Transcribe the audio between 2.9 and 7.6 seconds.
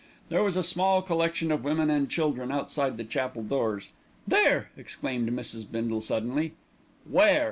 the chapel doors. "There!" exclaimed Mrs. Bindle suddenly. "Where?"